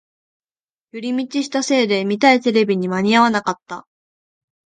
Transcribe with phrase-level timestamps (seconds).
[0.93, 3.85] 寄り道したせいで見たいテレビに間に合わなかった